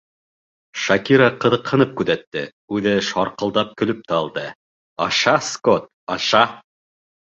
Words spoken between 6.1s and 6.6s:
аша».